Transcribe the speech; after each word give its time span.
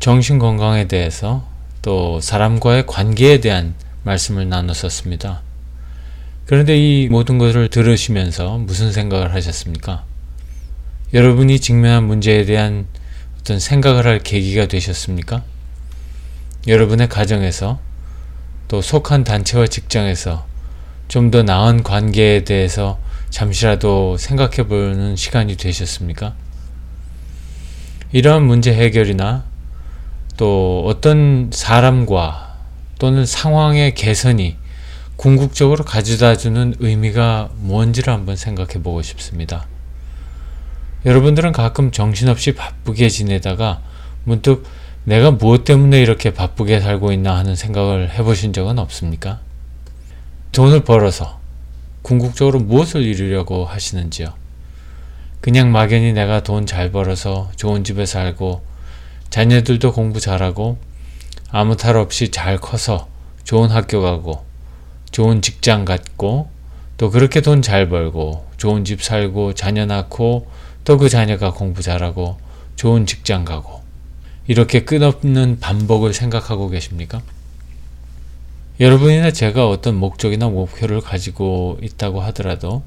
정신 0.00 0.38
건강에 0.38 0.86
대해서 0.86 1.46
또 1.82 2.20
사람과의 2.20 2.86
관계에 2.86 3.40
대한 3.40 3.74
말씀을 4.04 4.48
나눴었습니다. 4.48 5.42
그런데 6.46 6.76
이 6.78 7.08
모든 7.08 7.38
것을 7.38 7.68
들으시면서 7.68 8.58
무슨 8.58 8.92
생각을 8.92 9.34
하셨습니까? 9.34 10.04
여러분이 11.12 11.60
직면한 11.60 12.04
문제에 12.04 12.44
대한 12.44 12.86
어떤 13.40 13.58
생각을 13.58 14.06
할 14.06 14.18
계기가 14.20 14.66
되셨습니까? 14.66 15.42
여러분의 16.66 17.08
가정에서 17.08 17.80
또 18.68 18.80
속한 18.80 19.24
단체와 19.24 19.66
직장에서 19.66 20.46
좀 21.08 21.30
더 21.30 21.42
나은 21.42 21.82
관계에 21.82 22.44
대해서 22.44 22.98
잠시라도 23.30 24.16
생각해 24.18 24.68
보는 24.68 25.16
시간이 25.16 25.56
되셨습니까? 25.56 26.34
이러한 28.12 28.44
문제 28.44 28.72
해결이나 28.74 29.47
또 30.38 30.84
어떤 30.86 31.50
사람과 31.52 32.54
또는 32.98 33.26
상황의 33.26 33.94
개선이 33.94 34.56
궁극적으로 35.16 35.84
가져다 35.84 36.36
주는 36.36 36.74
의미가 36.78 37.50
뭔지를 37.56 38.12
한번 38.14 38.36
생각해 38.36 38.80
보고 38.84 39.02
싶습니다. 39.02 39.66
여러분들은 41.04 41.50
가끔 41.50 41.90
정신없이 41.90 42.54
바쁘게 42.54 43.08
지내다가 43.08 43.80
문득 44.22 44.64
내가 45.02 45.32
무엇 45.32 45.64
때문에 45.64 46.00
이렇게 46.00 46.32
바쁘게 46.32 46.80
살고 46.80 47.10
있나 47.12 47.36
하는 47.36 47.56
생각을 47.56 48.10
해보신 48.12 48.52
적은 48.52 48.78
없습니까? 48.78 49.40
돈을 50.52 50.84
벌어서 50.84 51.40
궁극적으로 52.02 52.60
무엇을 52.60 53.02
이루려고 53.02 53.64
하시는지요? 53.64 54.34
그냥 55.40 55.72
막연히 55.72 56.12
내가 56.12 56.44
돈 56.44 56.64
잘 56.64 56.92
벌어서 56.92 57.50
좋은 57.56 57.82
집에 57.82 58.06
살고 58.06 58.68
자녀들도 59.30 59.92
공부 59.92 60.20
잘하고 60.20 60.78
아무 61.50 61.76
탈 61.76 61.96
없이 61.96 62.30
잘 62.30 62.58
커서 62.58 63.08
좋은 63.44 63.70
학교 63.70 64.02
가고 64.02 64.44
좋은 65.10 65.42
직장 65.42 65.84
갖고 65.84 66.50
또 66.96 67.10
그렇게 67.10 67.40
돈 67.40 67.62
잘 67.62 67.88
벌고 67.88 68.46
좋은 68.56 68.84
집 68.84 69.02
살고 69.02 69.54
자녀 69.54 69.86
낳고 69.86 70.48
또 70.84 70.96
그 70.96 71.08
자녀가 71.08 71.52
공부 71.52 71.82
잘하고 71.82 72.38
좋은 72.76 73.04
직장 73.06 73.44
가고 73.44 73.82
이렇게 74.46 74.84
끝없는 74.84 75.60
반복을 75.60 76.14
생각하고 76.14 76.70
계십니까? 76.70 77.20
여러분이나 78.80 79.30
제가 79.30 79.68
어떤 79.68 79.96
목적이나 79.96 80.48
목표를 80.48 81.00
가지고 81.02 81.78
있다고 81.82 82.22
하더라도 82.22 82.82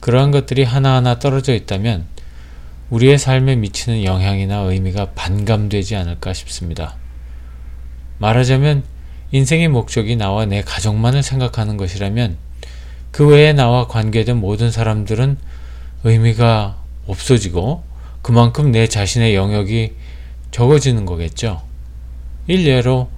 그러한 0.00 0.32
것들이 0.32 0.64
하나하나 0.64 1.18
떨어져 1.18 1.54
있다면 1.54 2.06
우리의 2.90 3.18
삶에 3.18 3.56
미치는 3.56 4.04
영향이나 4.04 4.58
의미가 4.58 5.12
반감되지 5.12 5.96
않을까 5.96 6.32
싶습니다. 6.32 6.96
말하자면 8.18 8.82
인생의 9.32 9.68
목적이 9.68 10.16
나와 10.16 10.44
내 10.44 10.62
가족만을 10.62 11.22
생각하는 11.22 11.76
것이라면 11.76 12.36
그 13.12 13.26
외에 13.28 13.52
나와 13.52 13.86
관계된 13.86 14.36
모든 14.36 14.70
사람들은 14.70 15.38
의미가 16.02 16.76
없어지고 17.06 17.84
그만큼 18.22 18.72
내 18.72 18.88
자신의 18.88 19.34
영역이 19.34 19.94
적어지는 20.50 21.06
거겠죠. 21.06 21.62
일례로 22.48 23.08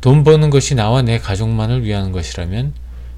돈 0.00 0.22
버는 0.22 0.50
것이 0.50 0.74
나와 0.74 1.02
내 1.02 1.18
가족만을 1.18 1.82
위한 1.84 2.12
것이라면 2.12 2.74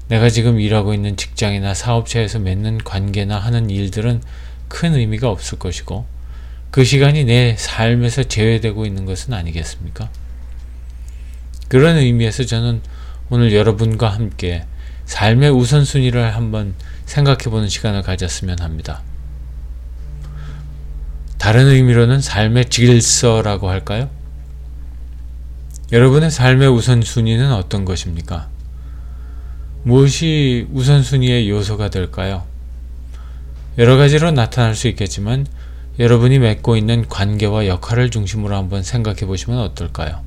내가 0.07 0.29
지금 0.29 0.59
일하고 0.59 0.93
있는 0.93 1.15
직장이나 1.15 1.73
사업체에서 1.73 2.39
맺는 2.39 2.79
관계나 2.79 3.37
하는 3.37 3.69
일들은 3.69 4.21
큰 4.71 4.95
의미가 4.95 5.29
없을 5.29 5.59
것이고 5.59 6.05
그 6.71 6.85
시간이 6.85 7.25
내 7.25 7.55
삶에서 7.57 8.23
제외되고 8.23 8.85
있는 8.85 9.05
것은 9.05 9.33
아니겠습니까? 9.33 10.09
그런 11.67 11.97
의미에서 11.97 12.45
저는 12.45 12.81
오늘 13.29 13.53
여러분과 13.53 14.09
함께 14.09 14.65
삶의 15.05 15.51
우선순위를 15.51 16.35
한번 16.35 16.73
생각해 17.05 17.43
보는 17.43 17.67
시간을 17.67 18.01
가졌으면 18.01 18.59
합니다. 18.61 19.01
다른 21.37 21.67
의미로는 21.67 22.21
삶의 22.21 22.69
질서라고 22.69 23.69
할까요? 23.69 24.09
여러분의 25.91 26.31
삶의 26.31 26.69
우선순위는 26.69 27.51
어떤 27.51 27.83
것입니까? 27.83 28.47
무엇이 29.83 30.67
우선순위의 30.71 31.49
요소가 31.49 31.89
될까요? 31.89 32.50
여러 33.77 33.95
가지로 33.95 34.31
나타날 34.31 34.75
수 34.75 34.89
있겠지만 34.89 35.47
여러분이 35.97 36.39
맺고 36.39 36.75
있는 36.75 37.07
관계와 37.07 37.67
역할을 37.67 38.09
중심으로 38.09 38.53
한번 38.53 38.83
생각해 38.83 39.21
보시면 39.21 39.59
어떨까요? 39.59 40.19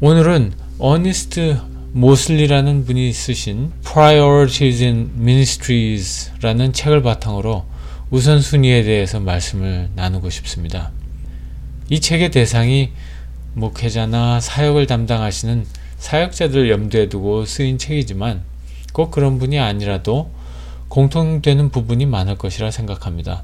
오늘은 0.00 0.52
어니스트 0.80 1.58
모슬리라는 1.92 2.84
분이 2.84 3.12
쓰신 3.12 3.70
Priorities 3.84 4.82
in 4.82 5.10
Ministries라는 5.16 6.72
책을 6.72 7.02
바탕으로 7.02 7.64
우선순위에 8.10 8.82
대해서 8.82 9.20
말씀을 9.20 9.90
나누고 9.94 10.28
싶습니다. 10.30 10.90
이 11.88 12.00
책의 12.00 12.32
대상이 12.32 12.90
목회자나 13.54 14.40
사역을 14.40 14.88
담당하시는 14.88 15.64
사역자들 15.98 16.68
염두에 16.68 17.08
두고 17.08 17.44
쓰인 17.44 17.78
책이지만 17.78 18.42
꼭 18.92 19.12
그런 19.12 19.38
분이 19.38 19.58
아니라도 19.60 20.30
공통되는 20.88 21.70
부분이 21.70 22.06
많을 22.06 22.36
것이라 22.36 22.70
생각합니다. 22.70 23.42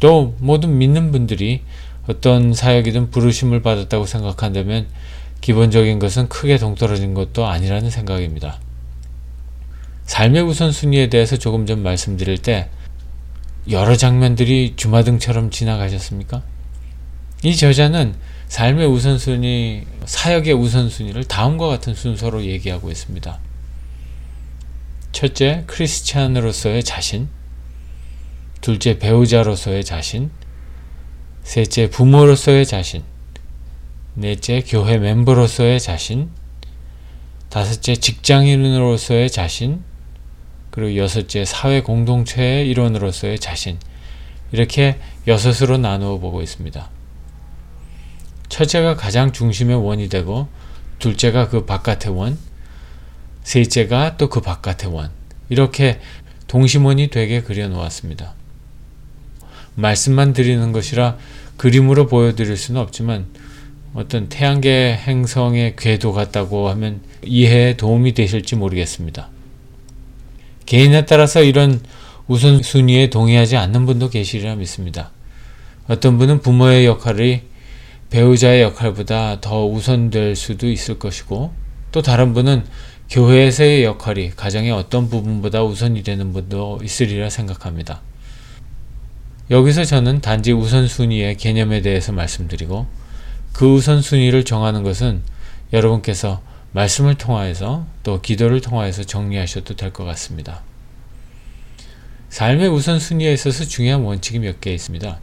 또 0.00 0.34
모든 0.38 0.78
믿는 0.78 1.12
분들이 1.12 1.62
어떤 2.08 2.52
사역이든 2.52 3.10
부르심을 3.10 3.62
받았다고 3.62 4.06
생각한다면 4.06 4.86
기본적인 5.40 5.98
것은 5.98 6.28
크게 6.28 6.58
동떨어진 6.58 7.14
것도 7.14 7.46
아니라는 7.46 7.90
생각입니다. 7.90 8.58
삶의 10.06 10.42
우선순위에 10.42 11.08
대해서 11.08 11.36
조금 11.36 11.66
전 11.66 11.82
말씀드릴 11.82 12.38
때 12.38 12.68
여러 13.70 13.96
장면들이 13.96 14.74
주마등처럼 14.76 15.50
지나가셨습니까? 15.50 16.42
이 17.44 17.56
저자는 17.56 18.14
삶의 18.48 18.86
우선순위, 18.86 19.84
사역의 20.04 20.54
우선순위를 20.54 21.24
다음과 21.24 21.68
같은 21.68 21.94
순서로 21.94 22.44
얘기하고 22.44 22.90
있습니다. 22.90 23.38
첫째, 25.22 25.62
크리스찬으로서의 25.68 26.82
자신. 26.82 27.28
둘째, 28.60 28.98
배우자로서의 28.98 29.84
자신. 29.84 30.32
셋째, 31.44 31.88
부모로서의 31.90 32.66
자신. 32.66 33.04
넷째, 34.14 34.64
교회 34.66 34.98
멤버로서의 34.98 35.78
자신. 35.78 36.30
다섯째, 37.50 37.94
직장인으로서의 37.94 39.30
자신. 39.30 39.84
그리고 40.72 40.96
여섯째, 40.96 41.44
사회 41.44 41.82
공동체의 41.82 42.68
일원으로서의 42.70 43.38
자신. 43.38 43.78
이렇게 44.50 44.98
여섯으로 45.28 45.78
나누어 45.78 46.18
보고 46.18 46.42
있습니다. 46.42 46.90
첫째가 48.48 48.96
가장 48.96 49.30
중심의 49.30 49.76
원이 49.76 50.08
되고, 50.08 50.48
둘째가 50.98 51.48
그 51.48 51.64
바깥의 51.64 52.12
원, 52.12 52.36
셋째가 53.44 54.16
또 54.16 54.28
그 54.28 54.40
바깥의 54.40 54.92
원. 54.92 55.10
이렇게 55.48 56.00
동심원이 56.46 57.08
되게 57.08 57.42
그려 57.42 57.68
놓았습니다. 57.68 58.34
말씀만 59.74 60.32
드리는 60.32 60.72
것이라 60.72 61.16
그림으로 61.56 62.06
보여드릴 62.06 62.56
수는 62.56 62.80
없지만 62.80 63.26
어떤 63.94 64.28
태양계 64.28 64.94
행성의 64.94 65.76
궤도 65.76 66.12
같다고 66.12 66.68
하면 66.70 67.00
이해에 67.24 67.76
도움이 67.76 68.14
되실지 68.14 68.56
모르겠습니다. 68.56 69.28
개인에 70.66 71.04
따라서 71.06 71.42
이런 71.42 71.80
우선순위에 72.28 73.10
동의하지 73.10 73.56
않는 73.56 73.84
분도 73.84 74.08
계시리라 74.08 74.56
믿습니다. 74.56 75.10
어떤 75.88 76.16
분은 76.18 76.40
부모의 76.40 76.86
역할이 76.86 77.42
배우자의 78.10 78.62
역할보다 78.62 79.40
더 79.40 79.66
우선될 79.66 80.36
수도 80.36 80.70
있을 80.70 80.98
것이고 80.98 81.52
또 81.92 82.02
다른 82.02 82.32
분은 82.34 82.64
교회에서의 83.10 83.84
역할이 83.84 84.30
가정의 84.30 84.72
어떤 84.72 85.10
부분보다 85.10 85.62
우선이 85.62 86.02
되는 86.02 86.32
분도 86.32 86.80
있으리라 86.82 87.28
생각합니다. 87.28 88.00
여기서 89.50 89.84
저는 89.84 90.22
단지 90.22 90.52
우선순위의 90.52 91.36
개념에 91.36 91.82
대해서 91.82 92.12
말씀드리고 92.12 92.86
그 93.52 93.74
우선순위를 93.74 94.44
정하는 94.44 94.82
것은 94.82 95.20
여러분께서 95.74 96.40
말씀을 96.72 97.16
통하여서 97.16 97.86
또 98.02 98.22
기도를 98.22 98.62
통하여서 98.62 99.04
정리하셔도 99.04 99.76
될 99.76 99.92
것 99.92 100.04
같습니다. 100.04 100.62
삶의 102.30 102.68
우선순위에 102.68 103.30
있어서 103.34 103.64
중요한 103.64 104.00
원칙이 104.02 104.38
몇 104.38 104.58
개 104.60 104.72
있습니다. 104.72 105.18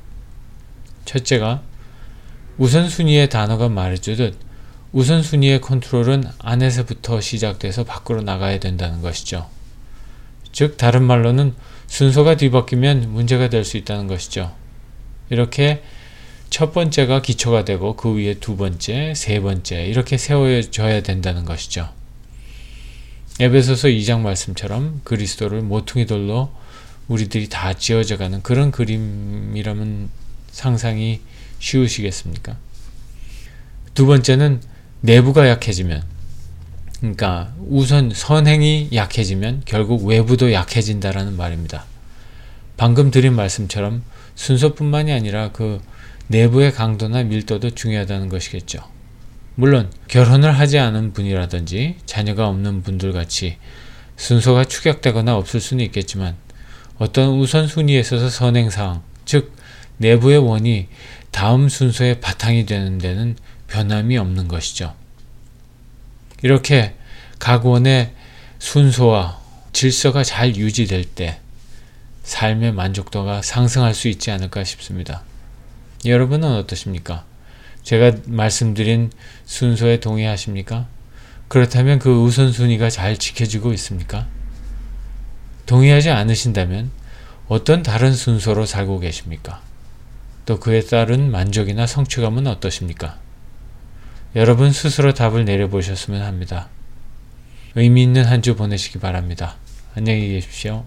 첫째가 1.06 1.64
우선순위의 2.60 3.30
단어가 3.30 3.68
말해주듯 3.68 4.49
우선순위의 4.92 5.62
컨트롤은 5.62 6.24
안에서부터 6.40 7.22
시작돼서 7.22 7.84
밖으로 7.84 8.22
나가야 8.22 8.60
된다는 8.60 9.02
것이죠. 9.02 9.48
즉 10.52 10.78
다른 10.78 11.04
말로는 11.04 11.54
순서가 11.88 12.38
뒤바뀌면 12.38 13.12
문제가 13.12 13.50
될 13.50 13.64
수 13.64 13.78
있다는 13.78 14.08
것이죠. 14.08 14.56
이렇게 15.30 15.84
첫 16.50 16.74
번째가 16.74 17.22
기초가 17.22 17.66
되고 17.66 17.96
그 17.96 18.16
위에 18.16 18.36
두 18.36 18.58
번째, 18.58 19.14
세 19.16 19.40
번째 19.40 19.86
이렇게 19.86 20.18
세워져야 20.18 21.04
된다는 21.04 21.46
것이죠. 21.46 21.90
에베소서 23.40 23.90
2장 23.90 24.22
말씀처럼 24.22 25.02
그리스도를 25.04 25.62
모퉁이 25.62 26.06
돌로 26.08 26.52
우리들이 27.08 27.48
다 27.48 27.74
지어져 27.74 28.18
가는 28.18 28.42
그런 28.42 28.72
그림이라면 28.72 30.10
상상이 30.52 31.22
쉬우시겠습니까? 31.60 32.58
두 33.94 34.06
번째는 34.06 34.62
내부가 35.02 35.48
약해지면 35.48 36.04
그러니까 37.00 37.54
우선 37.68 38.12
선행이 38.14 38.90
약해지면 38.94 39.62
결국 39.66 40.06
외부도 40.06 40.52
약해진다라는 40.52 41.38
말입니다. 41.38 41.86
방금 42.76 43.10
드린 43.12 43.34
말씀처럼 43.34 44.04
순서뿐만이 44.36 45.12
아니라 45.12 45.52
그 45.52 45.82
내부의 46.28 46.74
강도나 46.74 47.24
밀도도 47.24 47.72
중요하다는 47.72 48.30
것이겠죠. 48.30 48.84
물론 49.56 49.92
결혼을 50.08 50.58
하지 50.58 50.78
않은 50.80 51.14
분이라든지 51.14 51.98
자녀가 52.06 52.48
없는 52.48 52.84
분들 52.84 53.12
같이 53.14 53.58
순서가 54.16 54.66
축약되거나 54.66 55.36
없을 55.36 55.60
수는 55.60 55.84
있겠지만 55.86 56.36
어떤 56.98 57.40
우선순위에 57.40 58.00
있어서 58.00 58.30
선행사항, 58.30 59.02
즉 59.26 59.54
내부의 59.98 60.38
원이 60.38 60.88
다음 61.32 61.70
순서의 61.70 62.20
바탕이 62.20 62.66
되는 62.66 62.98
데는 62.98 63.36
변함이 63.70 64.18
없는 64.18 64.48
것이죠. 64.48 64.94
이렇게 66.42 66.96
각 67.40 67.66
원의 67.66 68.14
순서와 68.60 69.40
질서가 69.72 70.24
잘 70.24 70.56
유지될 70.56 71.06
때 71.06 71.40
삶의 72.24 72.74
만족도가 72.74 73.42
상승할 73.42 73.94
수 73.94 74.08
있지 74.08 74.32
않을까 74.32 74.64
싶습니다. 74.64 75.24
여러분은 76.06 76.52
어떠십니까? 76.58 77.26
제가 77.84 78.18
말씀드린 78.26 79.12
순서에 79.46 80.00
동의하십니까? 80.00 80.88
그렇다면 81.48 81.98
그 82.00 82.24
우선순위가 82.24 82.90
잘 82.90 83.18
지켜지고 83.18 83.74
있습니까? 83.74 84.28
동의하지 85.66 86.10
않으신다면 86.10 86.92
어떤 87.48 87.82
다른 87.82 88.14
순서로 88.14 88.66
살고 88.66 89.00
계십니까? 89.00 89.62
또 90.46 90.60
그에 90.60 90.82
따른 90.82 91.32
만족이나 91.32 91.88
성취감은 91.88 92.48
어떠십니까? 92.48 93.18
여러분 94.36 94.72
스스로 94.72 95.14
답을 95.14 95.46
내려보셨으면 95.46 96.22
합니다. 96.22 96.70
의미 97.76 98.04
있는 98.04 98.26
한 98.26 98.42
주 98.42 98.56
보내시기 98.56 99.00
바랍니다. 99.00 99.56
안녕히 99.96 100.28
계십시오. 100.30 100.86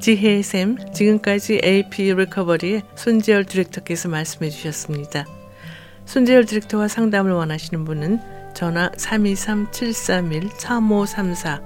지혜의 0.00 0.42
샘, 0.44 0.76
지금까지 0.92 1.60
AP 1.64 2.14
리커버리의 2.14 2.82
손재열 2.94 3.44
디렉터께서 3.46 4.08
말씀해 4.08 4.50
주셨습니다. 4.50 5.26
손재열 6.06 6.44
디렉터와 6.46 6.86
상담을 6.88 7.32
원하시는 7.32 7.84
분은 7.84 8.20
전화 8.54 8.90
323-731-3534, 8.92 11.60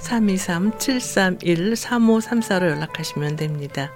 323-731-3534로 0.00 2.70
연락하시면 2.70 3.36
됩니다. 3.36 3.92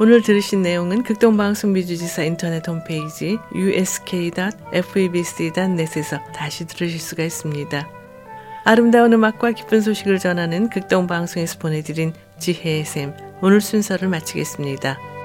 오늘 0.00 0.22
들으신 0.22 0.62
내용은 0.62 1.02
극동방송 1.02 1.72
미주지사 1.72 2.22
인터넷 2.22 2.68
홈페이지 2.68 3.36
usk.febc.net에서 3.52 4.72
다시 6.32 6.68
들으실 6.68 7.00
수가 7.00 7.24
있습니다. 7.24 7.88
아름다운 8.64 9.12
음악과 9.12 9.50
기쁜 9.50 9.80
소식을 9.80 10.20
전하는 10.20 10.70
극동방송에서 10.70 11.58
보내드린 11.58 12.12
지혜의 12.38 12.84
샘 12.84 13.12
오늘 13.42 13.60
순서를 13.60 14.06
마치겠습니다. 14.08 15.17